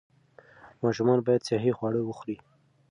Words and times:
ماشومان 0.83 1.19
باید 1.27 1.45
صحي 1.49 1.71
خواړه 1.77 1.99
وخوري. 2.03 2.37